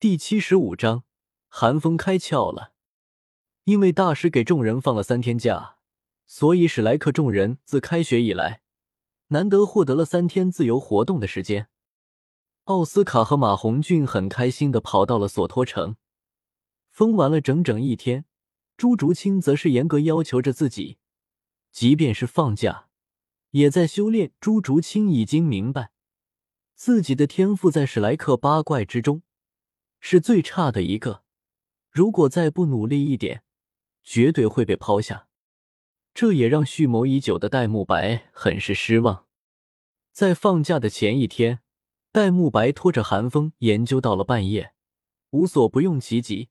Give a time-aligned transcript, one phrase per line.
[0.00, 1.02] 第七十五章，
[1.48, 2.72] 寒风开窍了。
[3.64, 5.78] 因为大师给众人放了三天假，
[6.24, 8.62] 所以史莱克众人自开学以来，
[9.30, 11.68] 难得获得了三天自由活动的时间。
[12.66, 15.96] 奥斯卡和马红俊很开心的跑到了索托城，
[16.92, 18.24] 疯玩了整整一天。
[18.76, 20.98] 朱竹清则是严格要求着自己，
[21.72, 22.86] 即便是放假，
[23.50, 24.30] 也在修炼。
[24.38, 25.90] 朱竹清已经明白，
[26.76, 29.22] 自己的天赋在史莱克八怪之中。
[30.00, 31.22] 是最差的一个，
[31.90, 33.42] 如果再不努力一点，
[34.02, 35.28] 绝对会被抛下。
[36.14, 39.26] 这也让蓄谋已久的戴沐白很是失望。
[40.12, 41.60] 在放假的前一天，
[42.10, 44.74] 戴沐白拖着寒风研究到了半夜，
[45.30, 46.48] 无所不用其极，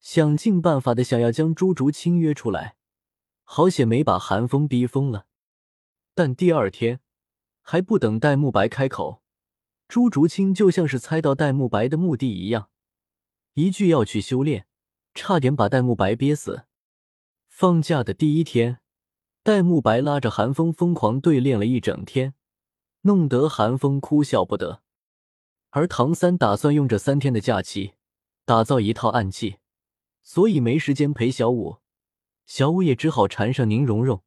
[0.00, 2.76] 想尽办法的想要将朱竹清约出来。
[3.42, 5.26] 好险没把寒风逼疯了。
[6.14, 7.00] 但第二天，
[7.60, 9.22] 还不等戴沐白开口。
[9.88, 12.68] 朱竹清就像是猜到戴沐白的目的一样，
[13.54, 14.66] 一句要去修炼，
[15.14, 16.66] 差点把戴沐白憋死。
[17.48, 18.80] 放假的第一天，
[19.42, 22.34] 戴沐白拉着寒风疯狂对练了一整天，
[23.00, 24.82] 弄得寒风哭笑不得。
[25.70, 27.94] 而唐三打算用这三天的假期
[28.44, 29.56] 打造一套暗器，
[30.22, 31.78] 所以没时间陪小五，
[32.44, 34.22] 小五也只好缠上宁荣荣，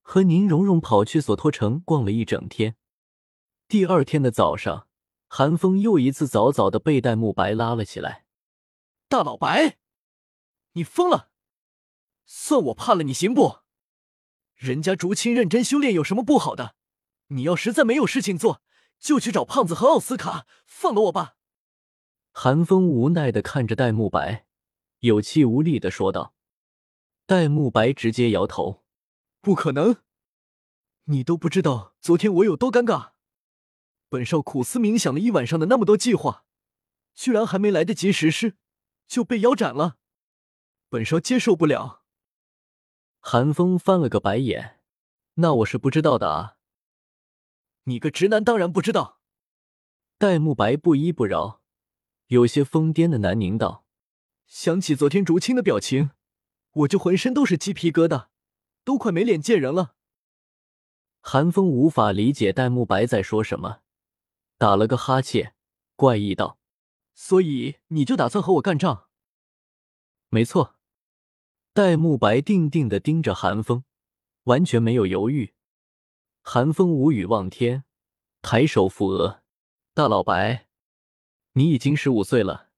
[0.00, 2.76] 和宁荣荣跑去索托城逛了一整天。
[3.66, 4.86] 第二天的早上。
[5.34, 8.26] 寒风又一次早早的被戴沐白拉了起来。
[9.08, 9.78] 大老白，
[10.72, 11.30] 你疯了！
[12.26, 13.60] 算我怕了你行不？
[14.56, 16.74] 人家竹青认真修炼有什么不好的？
[17.28, 18.60] 你要实在没有事情做，
[18.98, 21.36] 就去找胖子和奥斯卡，放了我吧。
[22.32, 24.44] 寒风无奈的看着戴沐白，
[24.98, 26.34] 有气无力的说道。
[27.24, 28.84] 戴沐白直接摇头
[29.40, 29.96] ：“不可能！
[31.04, 33.12] 你都不知道昨天我有多尴尬。”
[34.12, 36.44] 本少苦思冥想了一晚上的那么多计划，
[37.14, 38.58] 居然还没来得及实施，
[39.06, 39.96] 就被腰斩了。
[40.90, 42.02] 本少接受不了。
[43.20, 44.80] 韩风翻了个白眼
[45.40, 46.58] ：“那我是不知道的啊。”
[47.84, 49.18] 你个直男当然不知道。
[50.18, 51.62] 戴沐白不依不饶，
[52.26, 53.86] 有些疯癫的南宁道
[54.46, 56.10] ：“想起昨天竹青的表情，
[56.72, 58.26] 我就浑身都是鸡皮疙瘩，
[58.84, 59.94] 都快没脸见人了。”
[61.24, 63.78] 韩风无法理解戴沐白在说什么。
[64.62, 65.56] 打了个哈欠，
[65.96, 66.56] 怪异道
[67.14, 69.08] ：“所以你就打算和我干仗？”
[70.30, 70.76] 没错。
[71.72, 73.82] 戴沐白定定的盯着寒风，
[74.44, 75.54] 完全没有犹豫。
[76.42, 77.82] 寒风无语望天，
[78.40, 79.42] 抬手扶额
[79.94, 80.68] ：“大老白，
[81.54, 82.70] 你已经十五岁了，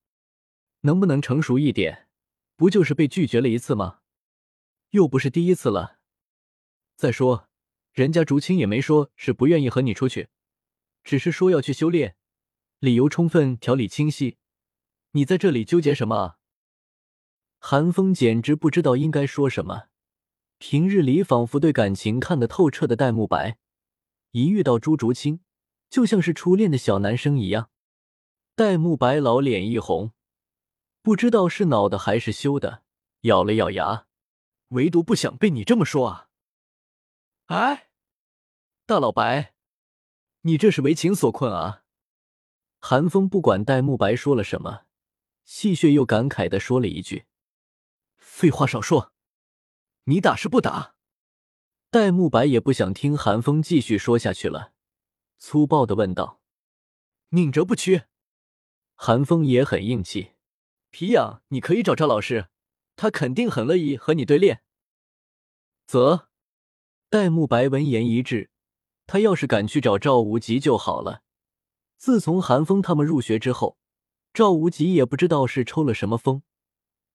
[0.80, 2.08] 能不能成熟一点？
[2.56, 4.00] 不就是被拒绝了一次吗？
[4.92, 5.98] 又不是第一次了。
[6.96, 7.50] 再说，
[7.92, 10.30] 人家竹青也没说是不愿意和你出去。”
[11.04, 12.16] 只是说要去修炼，
[12.80, 14.38] 理由充分，条理清晰。
[15.12, 16.38] 你在这里纠结什么啊？
[17.60, 19.84] 韩风简直不知道应该说什么。
[20.58, 23.58] 平日里仿佛对感情看得透彻的戴沐白，
[24.30, 25.40] 一遇到朱竹清，
[25.90, 27.70] 就像是初恋的小男生一样。
[28.54, 30.12] 戴沐白老脸一红，
[31.02, 32.82] 不知道是恼的还是羞的，
[33.22, 34.06] 咬了咬牙，
[34.68, 36.28] 唯独不想被你这么说啊！
[37.46, 37.88] 哎，
[38.86, 39.53] 大老白。
[40.46, 41.84] 你这是为情所困啊！
[42.78, 44.84] 韩风不管戴沐白说了什么，
[45.46, 47.24] 戏谑又感慨的说了一句
[48.18, 49.14] ：“废话少说，
[50.04, 50.96] 你打是不打？”
[51.90, 54.74] 戴沐白也不想听韩风继续说下去了，
[55.38, 56.42] 粗暴的问道
[57.30, 58.02] ：“宁折不屈？”
[58.96, 60.32] 韩风也很硬气
[60.92, 62.48] ：“皮痒，你可以找赵老师，
[62.96, 64.62] 他肯定很乐意和你对练。”
[65.88, 66.28] 啧，
[67.08, 68.50] 戴沐白闻言一滞。
[69.06, 71.22] 他要是敢去找赵无极就好了。
[71.96, 73.78] 自从韩风他们入学之后，
[74.32, 76.42] 赵无极也不知道是抽了什么风，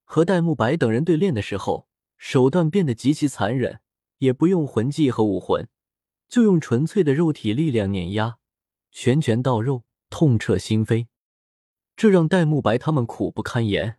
[0.04, 3.82] 和戴沐白等人对练的时候，手段变得极其残忍，
[4.20, 5.68] 也不用魂技和武魂，
[6.28, 8.38] 就用纯粹的肉体力量碾压，
[8.92, 11.08] 拳拳到肉，痛彻心扉。
[11.96, 13.98] 这让戴沐白他们苦不堪言。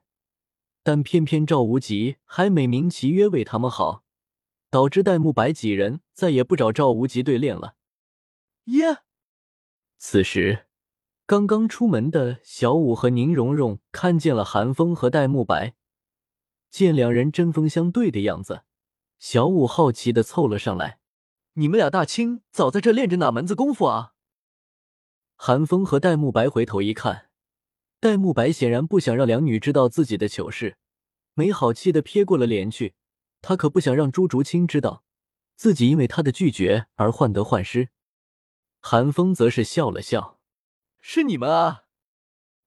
[0.83, 4.03] 但偏偏赵无极还美名其曰为他们好，
[4.71, 7.75] 导致戴沐白几人再也不找赵无极对练了。
[8.65, 8.99] 耶！
[9.99, 10.67] 此时，
[11.27, 15.75] 刚刚出门的小五和宁荣荣看见了韩风和戴沐白，
[16.71, 18.63] 见两人针锋相对的样子，
[19.19, 20.99] 小五好奇的凑了上来
[21.55, 24.13] ：“你们俩大清早在这练着哪门子功夫啊？”
[25.37, 27.31] 韩风和戴沐白回头一看，
[27.99, 30.77] 戴沐白显然不想让两女知道自己的糗事，
[31.35, 32.95] 没好气的撇过了脸去。
[33.43, 35.03] 他可不想让朱竹清知道
[35.57, 37.89] 自己因为他的拒绝而患得患失。
[38.81, 40.41] 韩风则是笑了笑
[41.01, 41.85] ：“是你们啊，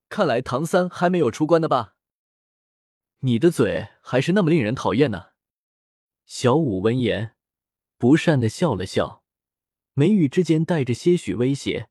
[0.10, 1.96] 看来唐三还没有出关的吧？
[3.20, 5.32] 你的嘴还是那么令人讨厌呢。
[6.26, 7.36] 小五闻言，
[7.98, 9.24] 不善的笑了笑，
[9.94, 11.90] 眉宇之间带着些许威胁，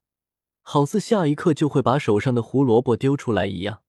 [0.61, 3.83] 好似下一刻就会把手上的胡萝卜丢出来一样。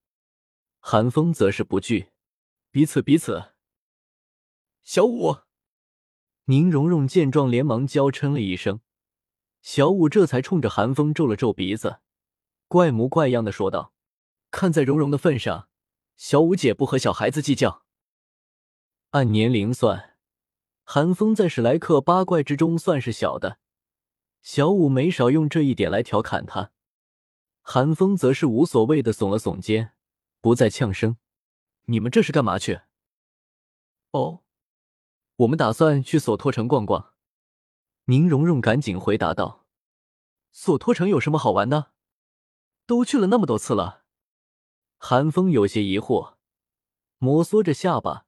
[0.80, 2.10] 韩风则是不惧，
[2.70, 3.52] 彼此彼此。
[4.82, 5.36] 小五，
[6.46, 8.80] 宁荣荣见状连忙娇嗔了一声，
[9.64, 12.00] 小五这才冲着韩风皱了皱鼻子，
[12.68, 13.94] 怪模怪样的说道
[14.52, 15.70] ：“看在荣荣的份上，
[16.18, 17.82] 小五姐不和小孩子计较。
[19.12, 20.18] 按年龄算，
[20.82, 23.58] 韩风在史莱克八怪之中算是小的，
[24.42, 26.72] 小五没少用这一点来调侃他。
[27.62, 29.94] 韩风则是无所谓的耸了耸肩，
[30.42, 31.16] 不再呛声
[31.88, 32.82] ：“你们这是干嘛去？”
[34.12, 34.42] 哦。
[35.36, 37.13] 我们打算去索托城逛逛。
[38.06, 39.64] 宁荣荣赶紧回答道
[40.52, 41.92] ：“索托城有什么好玩的？
[42.86, 44.02] 都去了那么多次了。”
[44.98, 46.34] 韩风有些疑惑，
[47.16, 48.26] 摩挲着下巴，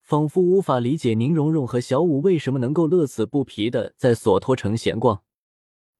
[0.00, 5.22] 仿佛无法理解宁荣荣和小五为什么能够乐此不疲的在索托城闲逛。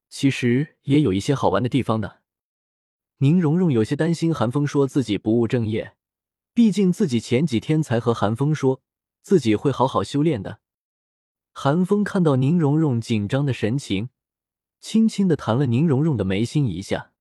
[0.09, 2.17] 其实也有一些好玩的地方呢。
[3.19, 5.97] 宁荣荣有些担心韩风说自己不务正业，
[6.55, 8.81] 毕竟自己前几天才和韩风说。
[9.21, 10.59] 自己会好好修炼的。
[11.53, 14.09] 韩风看到宁荣荣紧张的神情，
[14.81, 17.13] 轻轻的弹了宁荣荣的眉心一下：“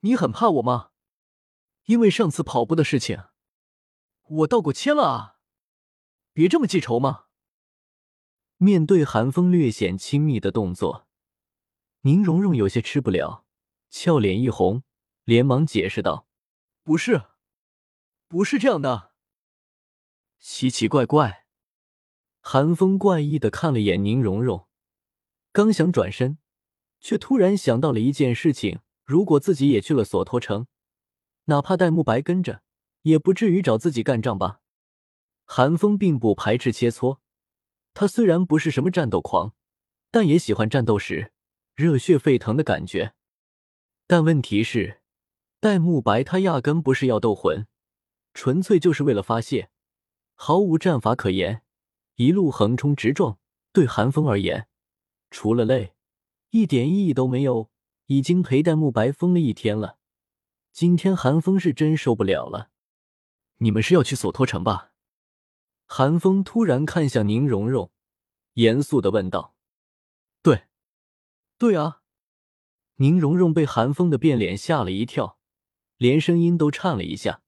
[0.00, 0.90] 你很怕我吗？
[1.84, 3.24] 因为上次跑步的事情，
[4.28, 5.38] 我道过歉了啊，
[6.32, 7.26] 别这么记仇嘛。”
[8.58, 11.06] 面对韩风略显亲密的动作，
[12.00, 13.46] 宁荣荣有些吃不了，
[13.88, 14.82] 俏脸一红，
[15.22, 16.26] 连忙解释道
[16.82, 17.22] ：“不是，
[18.26, 19.12] 不是这样的，
[20.40, 21.44] 奇奇怪怪。”
[22.48, 24.68] 韩风怪异的看了眼宁荣荣，
[25.50, 26.38] 刚想转身，
[27.00, 30.68] 却突然想到了一件事情：如果自己也去了索托城，
[31.46, 32.62] 哪怕戴沐白跟着，
[33.02, 34.60] 也不至于找自己干仗吧？
[35.44, 37.18] 韩风并不排斥切磋，
[37.92, 39.52] 他虽然不是什么战斗狂，
[40.12, 41.32] 但也喜欢战斗时
[41.74, 43.14] 热血沸腾的感觉。
[44.06, 45.00] 但问题是，
[45.58, 47.66] 戴沐白他压根不是要斗魂，
[48.32, 49.70] 纯粹就是为了发泄，
[50.36, 51.64] 毫无战法可言。
[52.16, 53.38] 一路横冲直撞，
[53.72, 54.68] 对韩风而言，
[55.30, 55.94] 除了累，
[56.50, 57.70] 一点意义都没有。
[58.08, 59.98] 已经陪戴沐白疯了一天了，
[60.72, 62.70] 今天韩风是真受不了了。
[63.56, 64.92] 你们是要去索托城吧？
[65.86, 67.90] 韩风突然看向宁荣荣，
[68.52, 69.56] 严肃的问道
[70.40, 70.66] ：“对，
[71.58, 72.02] 对啊。”
[72.98, 75.40] 宁荣荣被韩风的变脸吓了一跳，
[75.96, 77.42] 连声音都颤了一下。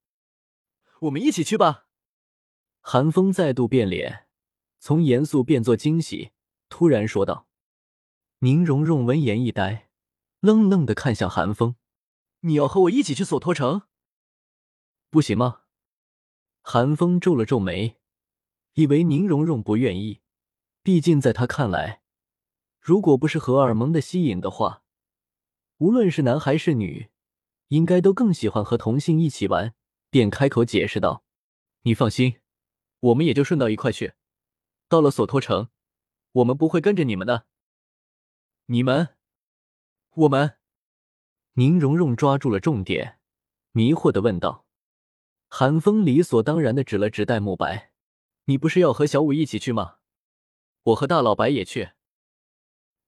[1.02, 1.86] “我们一起去吧。”
[2.82, 4.27] 寒风再度变脸。
[4.80, 6.30] 从严肃变作惊喜，
[6.68, 7.46] 突然说道
[8.40, 9.90] ：“宁荣荣闻言一呆，
[10.40, 11.76] 愣愣的看向韩风
[12.40, 13.82] ：‘你要和我一起去索托城，
[15.10, 15.62] 不行吗？’”
[16.62, 17.96] 韩风皱了皱眉，
[18.74, 20.20] 以为宁荣荣不愿意。
[20.82, 22.02] 毕竟在他看来，
[22.80, 24.82] 如果不是荷尔蒙的吸引的话，
[25.78, 27.08] 无论是男还是女，
[27.68, 29.74] 应该都更喜欢和同性一起玩，
[30.10, 31.24] 便开口解释道
[31.82, 32.40] ：“你放心，
[33.00, 34.14] 我们也就顺道一块去。”
[34.88, 35.68] 到了索托城，
[36.32, 37.46] 我们不会跟着你们的。
[38.66, 39.10] 你们，
[40.14, 40.56] 我们。
[41.54, 43.18] 宁荣荣抓住了重点，
[43.72, 44.64] 迷惑的问道。
[45.48, 47.92] 韩风理所当然的指了指戴沐白
[48.46, 49.96] ：“你不是要和小五一起去吗？
[50.84, 51.90] 我和大老白也去。”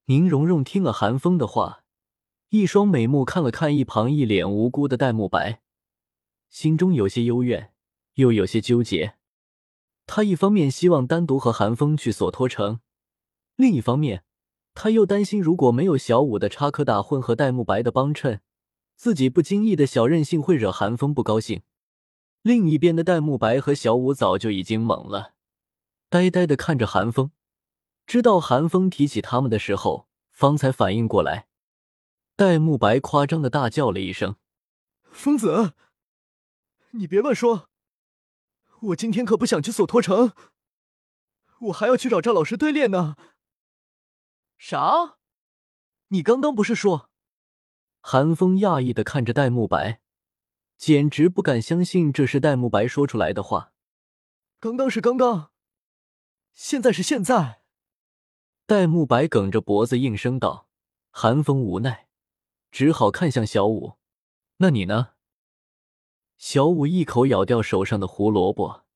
[0.06, 1.84] 宁荣荣听了韩风的话，
[2.48, 5.62] 一双美目看了看一旁一脸无辜的戴沐白，
[6.48, 7.72] 心中有些幽怨，
[8.14, 9.19] 又有些纠结。
[10.12, 12.80] 他一方面希望单独和韩风去索托城，
[13.54, 14.24] 另一方面，
[14.74, 18.40] 他又担心如果没有小五的插科打诨和戴沐白的帮衬，
[18.96, 21.62] 自己不经意的小任性会惹韩风不高兴。
[22.42, 25.34] 另一边的戴沐白和小五早就已经懵了，
[26.08, 27.30] 呆呆的看着韩风，
[28.04, 31.46] 知道韩风提起他们的时候，方才反应过来。
[32.34, 34.34] 戴沐白夸张的大叫了一声
[35.12, 35.74] ：“疯子，
[36.90, 37.68] 你别乱说！”
[38.82, 40.32] 我今天可不想去索托城，
[41.60, 43.16] 我还要去找赵老师对练呢。
[44.56, 45.18] 啥？
[46.08, 47.10] 你刚刚不是说？
[48.00, 50.00] 韩风讶异的看着戴沐白，
[50.78, 53.72] 简直不敢相信这是戴沐白说出来的话。
[54.58, 55.52] 刚刚是刚刚，
[56.52, 57.62] 现在是现在。
[58.66, 60.68] 戴沐白梗着脖子应声道。
[61.10, 62.08] 韩风无奈，
[62.70, 63.98] 只好看向小舞
[64.58, 65.14] ：“那你呢？”
[66.40, 68.86] 小五一口咬掉手上的胡萝卜，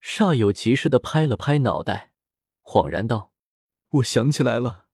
[0.00, 2.14] 煞有其事的拍了拍脑袋，
[2.62, 3.30] 恍然道
[4.00, 4.86] ：“我想起来了，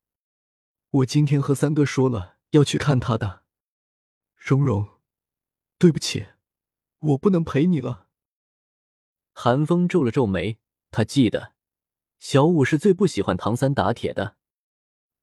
[0.91, 3.45] 我今天和三哥说了要去看他的。
[4.35, 4.89] 蓉蓉，
[5.79, 6.27] 对不起。”
[6.99, 8.09] 我不能陪你了。
[9.33, 10.59] 韩风皱了皱眉，
[10.91, 11.53] 他记得
[12.19, 14.37] 小五是最不喜欢唐三打铁的，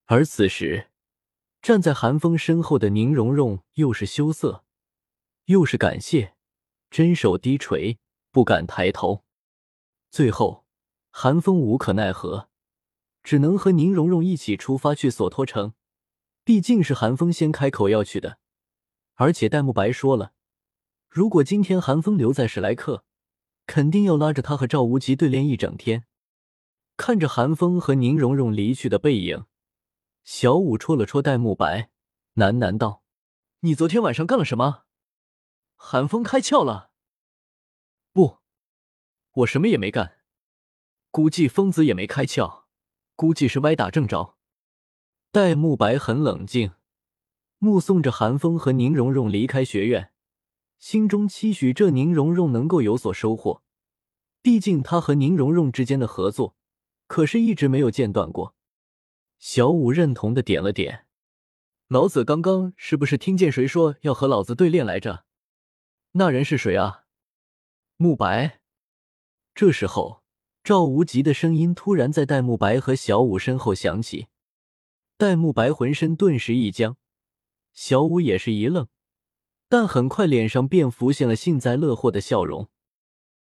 [0.06, 0.90] 而此时
[1.62, 4.64] 站在韩风身后的宁荣荣又是羞涩，
[5.48, 6.35] 又是感谢，
[6.96, 8.00] 真手低垂，
[8.32, 9.26] 不敢抬头。
[10.10, 10.64] 最后，
[11.12, 12.48] 韩风无可奈何，
[13.22, 15.74] 只能和宁荣荣一起出发去索托城。
[16.46, 18.38] 毕竟是韩风先开口要去的，
[19.16, 20.32] 而且戴沐白说了，
[21.10, 23.04] 如果今天韩风留在史莱克。
[23.68, 26.06] 肯定要拉着他和赵无极对练一整天。
[26.96, 29.44] 看着韩风和宁荣荣离去的背影，
[30.24, 31.90] 小五戳了戳戴沐白，
[32.36, 33.04] 喃喃道
[33.62, 34.84] ：“你昨天晚上干了什么？”
[35.88, 36.90] 韩风开窍了。
[38.12, 38.40] 不，
[39.34, 40.18] 我什么也没干。
[41.12, 42.64] 估计疯子也没开窍，
[43.16, 44.36] 估计是歪打正着。
[45.32, 46.72] 戴沐白很冷静，
[47.60, 50.12] 目送着韩风和宁荣荣离开学院。
[50.80, 53.62] 心中期许这宁荣荣能够有所收获，
[54.42, 56.56] 毕竟他和宁荣荣之间的合作
[57.06, 58.56] 可是一直没有间断过。
[59.38, 61.06] 小五认同的点了点，
[61.88, 65.26] 老子刚刚是不是听见谁说要和老子对练来着？
[66.18, 67.04] 那人是谁啊？
[67.98, 68.62] 慕白。
[69.54, 70.24] 这时候，
[70.64, 74.28] 赵无极的声音突然在戴沐白和小舞身后响起，
[75.18, 76.96] 戴沐白浑身顿时一僵，
[77.74, 78.88] 小舞也是一愣。
[79.68, 82.70] 但很快，脸上便浮现了幸灾乐祸的笑容。